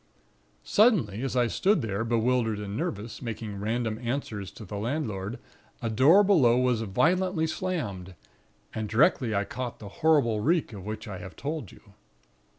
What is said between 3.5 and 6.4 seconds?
random answers to the landlord, a door